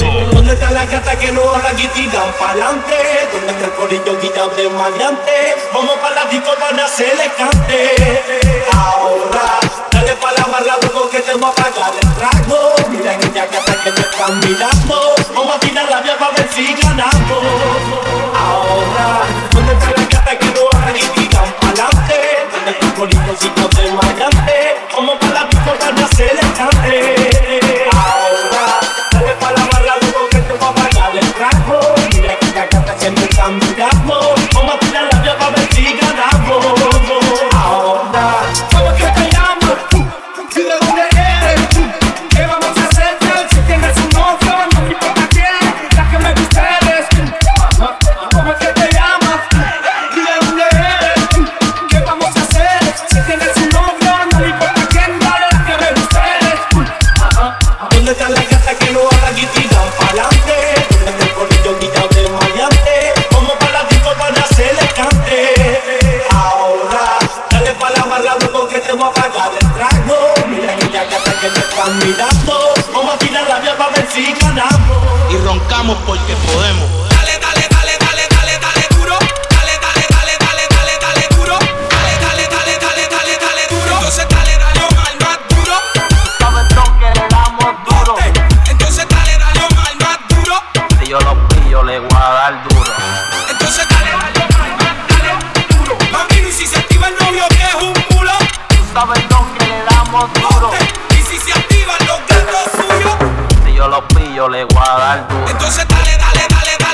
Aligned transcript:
¿Dónde 0.00 0.54
está 0.54 0.72
la 0.72 0.86
gata 0.86 1.16
que 1.16 1.30
no 1.30 1.42
habla 1.42 1.72
y 1.78 1.86
tiran 1.88 2.32
pa'lante? 2.38 3.28
¿Dónde 3.32 3.52
está 3.52 3.66
el 3.66 3.72
corillo 3.74 4.20
guillado 4.20 4.48
de 4.50 4.68
maleante? 4.68 5.54
Vamos 5.72 5.96
pa' 5.98 6.10
la 6.10 6.24
disco 6.24 6.50
para 6.58 6.84
hacerle 6.84 7.30
cante. 7.38 7.94
Ahora, 8.72 9.60
dale 9.92 10.14
pa' 10.14 10.32
la 10.32 10.44
barra 10.46 10.76
luego 10.82 11.08
que 11.10 11.20
te 11.20 11.34
voy 11.34 11.48
a 11.48 11.54
pagar 11.54 11.92
el 12.00 12.14
trago. 12.14 12.74
Mira 12.88 13.12
aquella 13.12 13.46
gata 13.46 13.84
que 13.84 13.92
te 13.92 14.00
están 14.00 14.40
mirando. 14.40 15.14
Vamos 15.32 15.54
a 15.54 15.60
tirar 15.60 15.88
la 15.88 16.00
vía 16.00 16.18
pa' 16.18 16.30
ver 16.30 16.48
si 16.52 16.74
ganamos. 16.74 17.44
Ahora, 18.34 19.22
¿dónde 19.52 19.72
está 19.74 19.90
la 19.90 20.13
podemos. 76.36 76.88
Dale, 77.10 77.38
dale, 77.38 77.68
dale, 77.70 77.94
dale, 77.98 78.24
dale, 78.28 78.58
dale 78.58 78.86
duro. 78.90 79.16
Dale, 79.50 79.74
dale, 79.80 80.04
dale, 80.10 80.34
dale, 80.38 80.64
dale, 80.70 80.98
dale 81.00 81.26
duro. 81.36 81.58
Dale, 81.58 82.14
dale, 82.20 82.44
dale, 82.48 82.78
dale, 82.78 83.08
dale, 83.08 83.38
dale 83.38 83.62
duro. 83.70 83.94
Entonces 83.98 84.26
dale, 84.28 84.58
dale 84.58 84.80
mal, 84.94 85.14
más 85.20 85.38
duro. 85.48 85.76
sabes 86.38 86.66
que 86.98 87.08
le 87.20 87.28
damos 87.28 87.74
duro. 87.86 88.16
Entonces 88.66 89.06
dale, 89.08 89.38
dale 89.38 89.60
mal, 89.74 89.94
más 90.00 90.18
duro. 90.28 90.54
Si 91.00 91.06
yo 91.06 91.18
lo 91.20 91.48
pillo, 91.48 91.82
le 91.82 91.98
voy 91.98 92.18
a 92.20 92.30
dar 92.30 92.62
duro. 92.68 92.90
Entonces 93.50 93.86
dale, 93.88 94.10
dale 94.10 94.40
mal, 94.56 94.70
más 94.78 94.96
dale 95.08 95.30
duro. 95.78 95.96
Mami, 96.12 96.48
y 96.48 96.52
si 96.52 96.66
se 96.66 96.78
activa 96.78 97.08
el 97.08 97.16
novio 97.16 97.44
que 97.48 97.62
es 97.62 97.74
un 97.74 97.94
culo. 98.08 98.32
Sabes 98.92 99.20
que 99.58 99.66
le 99.66 99.84
damos 99.84 100.32
duro. 100.34 100.70
Y 101.10 101.22
si 101.22 101.38
se 101.38 101.52
activan 101.52 101.98
los 102.06 102.20
gatos 102.28 102.70
suyos. 102.78 103.16
Si 103.64 103.72
yo 103.74 103.88
lo 103.88 104.06
pillo, 104.08 104.48
le 104.48 104.64
voy 104.64 104.82
a 104.84 104.98
dar 104.98 105.28
duro. 105.28 105.48
Entonces 105.48 105.86
dale, 106.48 106.76
dale 106.78 106.93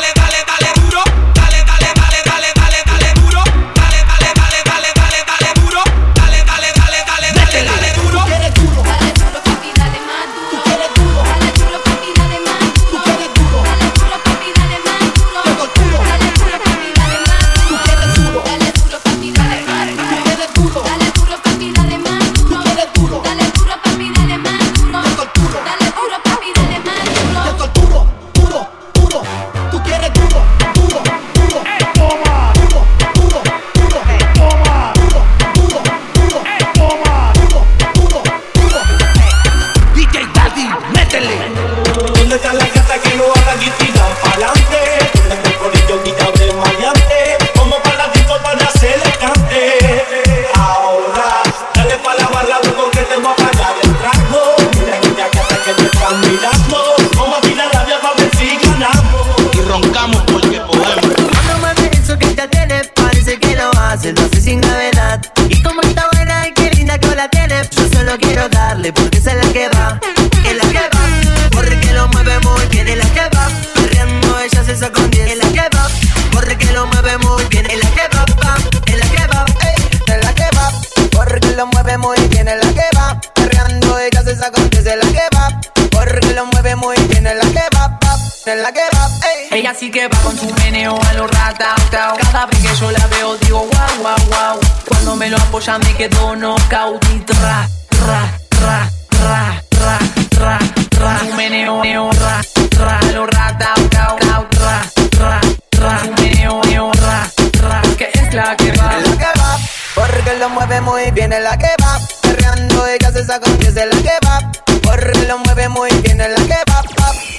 es 88.53 88.63
la 88.63 88.73
que 88.73 88.81
va, 88.95 89.09
ey. 89.29 89.61
Ella 89.61 89.75
sí 89.79 89.91
que 89.91 90.09
va 90.09 90.19
con 90.23 90.37
su 90.37 90.53
meneo 90.55 90.99
a 91.01 91.13
los 91.15 91.31
rata. 91.31 91.75
Cada 91.91 92.47
vez 92.47 92.59
que 92.59 92.75
yo 92.75 92.91
la 92.91 93.07
veo 93.07 93.37
digo 93.39 93.61
wow, 93.61 94.03
wow, 94.03 94.17
wow. 94.29 94.61
Cuando 94.89 95.17
me 95.17 95.29
lo 95.29 95.37
apoya 95.37 95.79
me 95.79 95.95
quedo 95.95 96.35
knockout 96.35 97.05
y 97.15 97.21
tra, 97.21 97.69
tra, 97.89 98.39
tra, 98.49 98.91
tra, 99.09 99.63
tra, 99.69 99.99
tra, 100.31 100.59
tra. 100.89 101.19
Su 101.21 101.35
meneo, 101.35 101.83
neo, 101.83 102.11
ra, 102.13 102.43
ra, 102.79 102.99
a 102.99 103.13
los 103.13 103.29
rata, 103.29 103.75
tra, 103.91 104.17
tra, 104.17 104.49
tra, 104.51 104.91
tra, 105.11 105.41
tra. 105.71 106.01
Su 106.05 106.13
meneo, 106.23 106.61
neo, 106.65 106.93
ra, 106.93 107.31
ra, 107.63 107.83
que 107.97 108.11
es 108.13 108.35
la 108.35 108.57
que 108.57 108.73
va. 108.73 108.99
Es 108.99 109.09
la 109.09 109.17
que 109.17 109.39
va, 109.41 109.59
porque 109.95 110.37
lo 110.39 110.49
mueve 110.51 110.81
muy 110.81 111.11
bien, 111.13 111.33
es 111.33 111.43
la 111.43 111.57
que 111.57 111.71
va. 111.83 112.01
Perreando 112.23 112.87
ella 112.87 113.13
se 113.13 113.25
saca 113.25 113.51
10, 113.51 113.77
es 113.77 113.95
la 113.95 114.03
que 114.03 114.27
va. 114.27 114.53
Porque 114.83 115.27
lo 115.27 115.39
mueve 115.39 115.69
muy 115.69 115.91
bien, 116.03 116.21
es 116.21 116.31
la 116.31 116.47
que 116.47 116.63
va, 116.71 116.83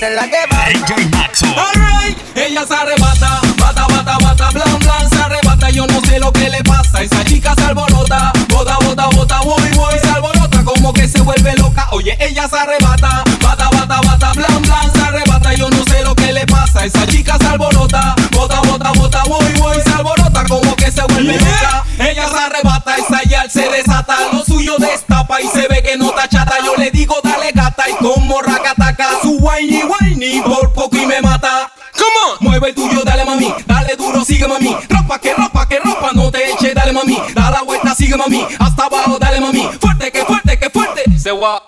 va, 0.01 0.07
es 0.07 0.15
la 0.15 0.29
que 0.29 0.45
va. 0.51 0.65
DJ 0.65 1.05
Maxo. 1.09 1.45
Alright, 1.45 2.17
ella 2.35 2.65
se 2.65 2.73
arrebata, 2.73 3.41
bata, 3.57 3.87
bata, 3.87 4.17
bata, 4.17 4.49
blan, 4.51 4.79
blan, 4.79 5.09
se 5.09 5.21
arrebata, 5.21 5.69
yo 5.69 5.87
no 5.87 6.01
sé 6.01 6.19
lo 6.19 6.31
que 6.31 6.49
le 6.49 6.63
pasa, 6.63 7.01
esa 7.01 7.23
chica 7.25 7.53
se 7.55 7.63
alborota, 7.63 8.31
bota, 8.49 8.77
bota, 8.79 9.07
bota, 9.07 9.39
voy, 9.41 9.69
voy, 9.75 9.99
se 9.99 10.09
alborota, 10.09 10.63
como 10.63 10.93
que 10.93 11.07
se 11.07 11.21
vuelve 11.21 11.55
loca, 11.57 11.87
oye, 11.91 12.17
ella 12.19 12.47
se 12.47 12.57
arrebata, 12.57 13.23
bata, 13.41 13.69
bata, 13.69 14.01
bata, 14.01 14.33
blan, 14.33 14.61
blan, 14.61 14.93
se 14.93 15.01
arrebata, 15.01 15.53
yo 15.53 15.69
no 15.69 15.83
sé 15.85 16.03
lo 16.03 16.15
que 16.15 16.31
le 16.31 16.45
pasa, 16.47 16.85
esa 16.85 17.05
chica 17.07 17.37
se 17.39 17.47
alborota, 17.47 18.15
bota, 18.31 18.59
bota, 18.61 18.91
bota, 18.91 19.23
voy, 19.25 19.53
voy, 19.59 19.77
se 19.83 19.91
alborota, 19.91 20.43
como 20.45 20.75
que 20.75 20.91
se 20.91 21.03
vuelve 21.03 21.37
loca, 21.37 21.83
ella 21.99 22.27
se 22.27 22.37
arrebata, 22.37 22.95
esa 22.95 23.23
yal 23.23 23.51
se 23.51 23.69
desata, 23.69 24.15
lo 24.33 24.43
suyo 24.43 24.77
destapa 24.77 25.41
y 25.41 25.47
se 25.47 25.67
ve 25.67 25.83
que 25.83 25.97
no 25.97 26.09
está 26.09 26.27
chata, 26.27 26.55
yo 26.65 26.75
le 26.75 26.91
digo 26.91 27.15
dale 27.23 27.51
gata. 27.53 27.83
Y 27.89 27.93
como 28.03 28.41
racataca, 28.41 29.07
su 29.21 29.37
whiny 29.37 29.80
whiny, 30.21 30.41
por 30.41 30.73
poco 30.73 30.97
y 30.97 31.05
me 31.05 31.21
mata. 31.21 31.71
Come 31.93 32.11
on, 32.29 32.37
mueve 32.39 32.69
el 32.69 32.75
tuyo, 32.75 33.01
dale 33.03 33.25
mami, 33.25 33.53
dale 33.65 33.95
duro, 33.95 34.23
sigue 34.23 34.47
mami, 34.47 34.75
ropa 34.89 35.19
que 35.19 35.33
ropa 35.33 35.67
que 35.67 35.79
ropa, 35.79 36.11
no 36.13 36.31
te 36.31 36.49
eche, 36.49 36.73
dale 36.73 36.93
mami, 36.93 37.17
da 37.33 37.51
la 37.51 37.61
vuelta, 37.63 37.93
sigue 37.93 38.15
mami, 38.15 38.47
hasta 38.59 38.85
abajo, 38.85 39.17
dale 39.19 39.41
mami, 39.41 39.69
fuerte 39.79 40.11
que 40.11 40.23
fuerte 40.23 40.57
que 40.57 40.69
fuerte, 40.69 41.03
se 41.19 41.31
va. 41.31 41.61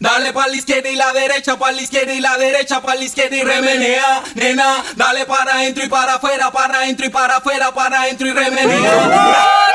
Dale 0.00 0.32
pa' 0.32 0.46
la 0.46 0.54
izquierda 0.54 0.88
y 0.88 0.94
la 0.94 1.12
derecha, 1.12 1.58
pa' 1.58 1.72
la 1.72 1.82
izquierda 1.82 2.14
y 2.14 2.20
la 2.20 2.38
derecha, 2.38 2.80
pa' 2.80 2.94
la 2.94 3.02
izquierda 3.02 3.36
y 3.36 3.42
remenea, 3.42 4.22
nena. 4.36 4.84
Dale 4.94 5.26
para 5.26 5.54
adentro 5.54 5.84
y 5.84 5.88
para 5.88 6.14
afuera, 6.14 6.52
para 6.52 6.78
adentro 6.78 7.04
y 7.04 7.08
para 7.08 7.38
afuera, 7.38 7.74
para 7.74 8.02
adentro 8.02 8.28
y 8.28 8.32
remenea. 8.32 9.67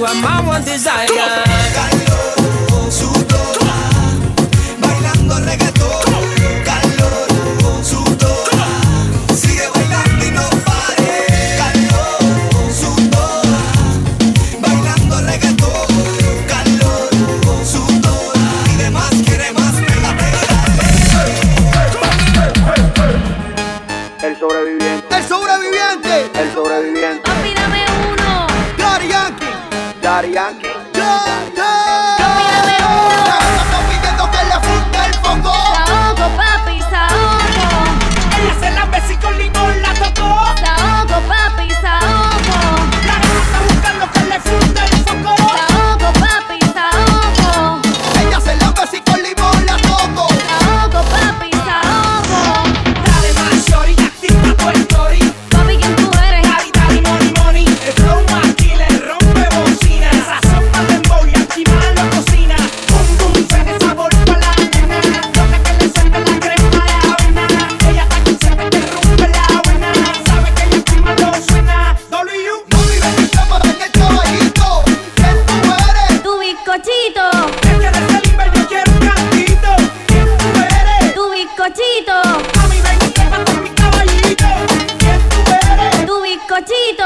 you 0.00 0.06
are 0.06 0.14
my 0.14 0.40
one 0.46 0.64
desire. 0.64 1.99
Yeah. 31.10 31.59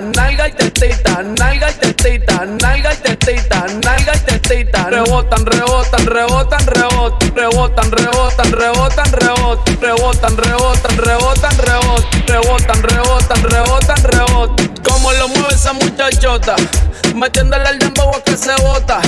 nalga 0.00 0.48
y 0.48 0.52
tetita, 0.52 1.22
nalga 1.22 1.70
y 1.70 1.74
tetita, 1.74 2.44
nalga 2.44 2.92
y 2.92 2.96
tetita, 2.96 3.66
nalga 3.84 4.12
y 4.14 4.18
tetita. 4.18 4.90
Rebotan, 4.90 5.44
rebotan, 5.46 6.06
rebotan, 6.06 6.66
rebotan, 6.66 7.34
rebotan, 7.34 7.90
rebotan, 7.92 8.52
rebotan, 8.52 9.12
rebotan, 9.12 9.12
rebotan, 9.12 10.36
rebotan, 10.36 10.96
rebotan, 10.98 11.58
rebotan, 11.58 12.26
rebotan, 12.26 12.82
rebotan, 12.82 13.42
rebotan, 13.42 14.02
rebotan. 14.04 14.68
Como 14.82 15.12
lo 15.12 15.28
mueve 15.28 15.54
esa 15.54 15.72
muchachota, 15.72 16.56
metiéndole 17.14 17.68
el 17.70 17.78
dembow 17.78 18.14
a 18.14 18.22
que 18.22 18.36
se 18.36 18.54
bota. 18.62 19.00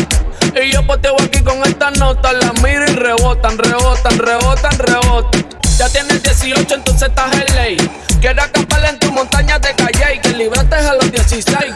Y 0.55 0.73
yo 0.73 0.87
poteo 0.87 1.15
aquí 1.21 1.43
con 1.43 1.63
esta 1.65 1.91
nota, 1.93 2.33
la 2.33 2.53
miro 2.55 2.85
y 2.85 2.95
rebotan, 2.95 3.57
rebotan, 3.59 4.19
rebotan, 4.19 4.79
rebotan. 4.79 5.47
Ya 5.79 5.89
tienes 5.89 6.23
18, 6.23 6.75
entonces 6.75 7.09
estás 7.09 7.33
en 7.33 7.57
ley. 7.57 7.91
Quiero 8.21 8.43
acampar 8.43 8.85
en 8.85 8.99
tu 8.99 9.11
montaña 9.13 9.59
de 9.59 9.75
calle 9.75 10.00
libraste 10.41 10.75
a 10.75 10.95
los 10.95 11.13
16. 11.13 11.75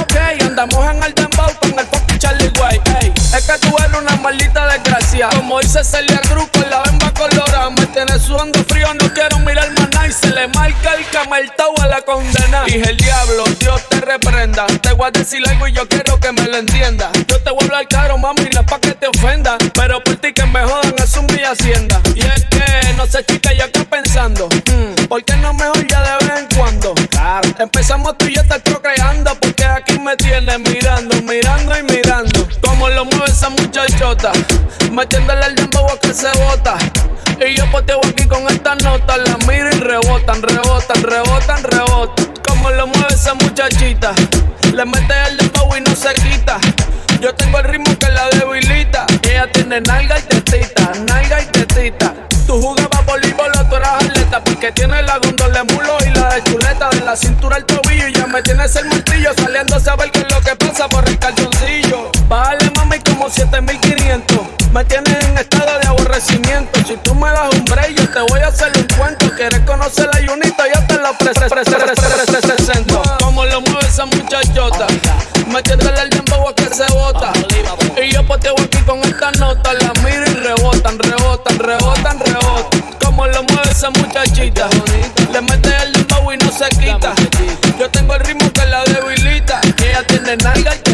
Ok, 0.00 0.16
andamos 0.40 0.84
en 0.90 1.02
el 1.04 1.14
dembow 1.14 1.50
con 1.60 1.78
el 1.78 1.86
fucking 1.86 2.18
Charlie 2.18 2.50
White. 2.58 3.12
Es 3.36 3.46
que 3.46 3.58
tú 3.58 3.76
eres 3.78 3.96
una 3.96 4.16
maldita 4.16 4.66
desgracia. 4.66 5.28
Como 5.28 5.60
dice 5.60 5.84
Celia 5.84 6.20
Cruz 6.28 6.48
con 6.52 6.68
la 6.68 6.80
bamba 6.80 7.12
colorada. 7.14 7.70
Me 7.70 7.86
tiene 7.86 8.18
sudando 8.18 8.64
frío, 8.64 8.92
no 8.94 9.12
quiero 9.14 9.38
mirar 9.38 9.70
más 9.78 9.88
nada. 9.90 10.08
Y 10.08 10.12
se 10.12 10.26
le 10.30 10.48
marca 10.48 10.94
el 10.94 11.06
camartao 11.10 11.72
a 11.80 11.86
la 11.86 12.02
condena. 12.02 12.64
Dije 12.64 12.90
el 12.90 12.96
diablo, 12.96 13.44
Dios 13.60 13.80
te 13.88 14.00
reprenda. 14.00 14.66
Te 14.66 14.92
voy 14.92 15.06
a 15.06 15.10
decir 15.12 15.40
algo 15.48 15.68
y 15.68 15.72
yo 15.72 15.86
quiero 15.86 16.18
que 16.18 16.32
me 16.32 16.46
lo 16.48 16.56
entienda. 16.56 17.12
Yo 17.28 17.40
te 17.40 17.50
vuelvo 17.52 17.76
al 17.76 17.86
caro, 17.86 18.18
mami, 18.18 18.48
no 18.52 18.66
pa' 18.66 18.80
que 18.80 18.92
te 18.92 19.06
ofenda. 19.06 19.56
Pero 19.74 20.02
por 20.02 20.16
ti 20.16 20.32
que 20.32 20.46
me 20.46 20.60
jodan 20.62 20.94
es 20.98 21.16
un 21.16 21.26
mi 21.26 21.44
hacienda. 21.44 22.00
Y 22.16 22.20
es 22.22 22.44
que 22.46 22.92
no 22.96 23.06
sé, 23.06 23.24
chica, 23.24 23.52
yo 23.52 23.64
acá 23.64 23.84
pensando. 23.88 24.48
Mm, 24.48 25.06
¿Por 25.06 25.24
qué 25.24 25.36
no 25.36 25.54
mejor? 25.54 25.79
Empezamos 27.80 28.18
tú 28.18 28.26
y 28.26 28.34
yo 28.34 28.42
te 28.44 28.60
creando 28.60 29.34
porque 29.40 29.64
aquí 29.64 29.98
me 29.98 30.14
tienes 30.16 30.58
mirando, 30.60 31.16
mirando 31.22 31.78
y 31.78 31.82
mirando. 31.84 32.46
Como 32.60 32.90
lo 32.90 33.06
mueve 33.06 33.24
esa 33.24 33.48
muchachota, 33.48 34.32
metiéndole 34.92 35.46
el 35.46 35.54
dembow 35.54 35.86
a 35.90 35.98
que 35.98 36.12
se 36.12 36.28
bota. 36.44 36.76
Y 37.40 37.56
yo 37.56 37.64
poteo 37.70 37.98
aquí 38.06 38.28
con 38.28 38.46
esta 38.50 38.74
nota, 38.74 39.16
la 39.16 39.38
miro 39.48 39.70
y 39.74 39.80
rebotan, 39.80 40.42
rebotan, 40.42 41.02
rebotan, 41.02 41.62
rebotan. 41.62 42.34
Como 42.46 42.68
lo 42.68 42.86
mueve 42.86 43.14
esa 43.14 43.32
muchachita, 43.32 44.12
le 44.74 44.84
mete 44.84 45.14
el 45.28 45.38
dembow 45.38 45.74
y 45.74 45.80
no 45.80 45.96
se 45.96 46.12
quita. 46.12 46.58
Yo 47.22 47.34
tengo 47.34 47.60
el 47.60 47.64
ritmo 47.64 47.98
que 47.98 48.10
la 48.10 48.28
debilita. 48.28 49.06
Ella 49.22 49.50
tiene 49.50 49.80
nalga 49.80 50.18
y 50.18 50.22
la 57.10 57.16
cintura 57.16 57.56
al 57.56 57.64
tobillo 57.64 58.06
y 58.06 58.12
ya 58.12 58.24
me 58.28 58.40
tienes 58.40 58.76
el 58.76 58.84
martillo 58.86 59.32
saliendo 59.36 59.74
a 59.74 59.80
saber 59.80 60.12
qué 60.12 60.20
es 60.20 60.32
lo 60.32 60.40
que 60.42 60.54
pasa 60.54 60.88
por 60.88 61.08
el 61.08 61.18
calzoncillo. 61.18 62.08
Bájale 62.28 62.70
mami 62.76 63.00
como 63.00 63.28
7500. 63.28 64.38
Me 64.72 64.84
tienes 64.84 65.24
en 65.24 65.36
estado 65.36 65.76
de 65.80 65.88
aborrecimiento. 65.88 66.78
Si 66.86 66.96
tú 66.98 67.12
me 67.16 67.28
das 67.32 67.52
un 67.52 67.64
break, 67.64 67.96
yo 67.98 68.08
te 68.08 68.20
voy 68.32 68.38
a 68.42 68.46
hacer 68.46 68.70
un 68.76 68.86
cuento. 68.96 69.28
Quieres 69.34 69.58
conocer 69.66 70.08
la 70.14 70.20
Junita, 70.24 70.64
yo 70.72 70.86
te 70.86 70.94
pre- 70.94 71.34
presento. 72.46 73.02
Como 73.20 73.44
lo 73.44 73.60
mueve 73.60 73.88
esa 73.88 74.04
muchachota, 74.06 74.86
metiéndole 75.48 76.00
el 76.02 76.10
dembow 76.10 76.48
a 76.48 76.54
que 76.54 76.72
se 76.72 76.86
bota. 76.92 77.32
Y 78.00 78.12
yo 78.12 78.24
poteo 78.24 78.54
aquí 78.62 78.78
con 78.86 79.00
esta 79.00 79.32
nota, 79.32 79.72
la 79.72 79.92
miro 80.04 80.30
y 80.30 80.34
rebotan, 80.34 80.96
rebotan, 80.96 81.58
rebotan, 81.58 82.20
rebotan. 82.20 82.80
Como 83.04 83.26
lo 83.26 83.42
mueve 83.42 83.70
esa 83.72 83.90
muchachita, 83.90 84.29
nalga 90.36 90.89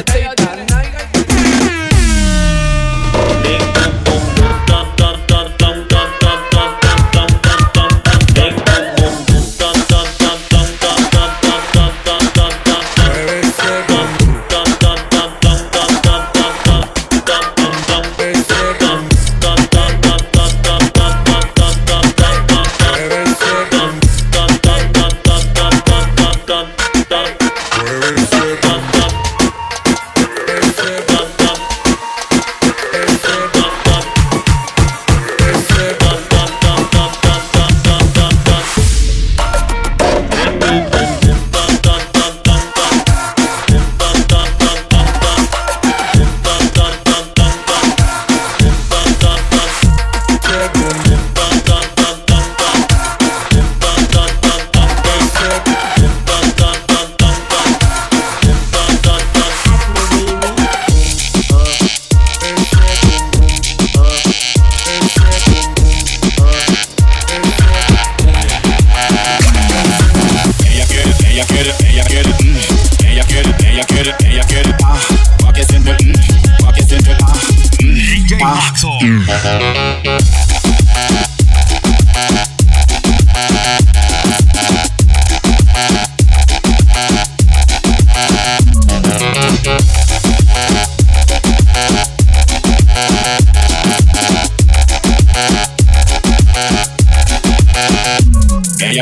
Ella 79.07 79.23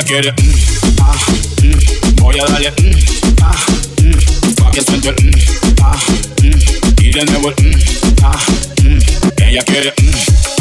quiere, 0.03 0.31
mm, 0.33 1.01
ah, 1.01 1.15
mm, 1.63 1.79
voy 2.21 2.37
a 2.39 2.45
darle, 2.45 2.69
mm, 2.69 2.75
ah, 3.41 3.55
mm, 4.03 4.13
pa' 4.55 4.69
mm, 4.69 4.75
ah, 5.81 5.97
mm, 6.43 6.51
mm, 7.59 7.73
ah, 8.23 8.39
ella 9.41 9.61
quiere, 9.63 9.93
mm, 10.01 10.11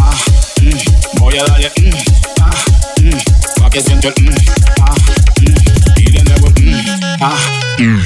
ah, 0.00 0.16
mm, 0.62 1.19
voy 1.21 1.37
a 1.38 1.45
darle, 1.45 1.71
mm, 1.78 1.90
ah, 2.40 2.50
mm, 3.00 3.61
pa' 3.61 3.71
que 3.71 3.81
siente, 3.81 4.09
mm, 4.21 4.35
ah, 4.81 4.95
mm, 5.40 6.00
y 6.00 6.11
de 6.11 6.23
nuevo, 6.25 6.49
mm, 6.61 7.19
ah, 7.21 7.37
mm. 7.78 8.00